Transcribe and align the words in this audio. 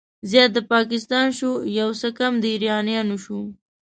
زيات 0.29 0.51
د 0.53 0.59
پاکستان 0.73 1.27
شو، 1.37 1.51
يو 1.79 1.89
څه 2.01 2.07
کم 2.19 2.33
د 2.43 2.45
ايرانيانو 2.53 3.15
شو 3.25 3.39